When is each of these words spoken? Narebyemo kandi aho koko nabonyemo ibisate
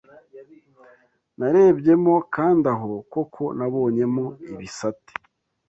Narebyemo 1.37 2.15
kandi 2.35 2.65
aho 2.75 2.91
koko 3.11 3.43
nabonyemo 3.57 4.25
ibisate 4.51 5.13